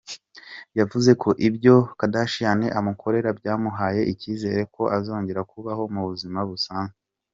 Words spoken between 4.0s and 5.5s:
icyizere ko azongera